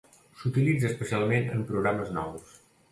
[0.39, 2.61] S'utilitza especialment en programes nous.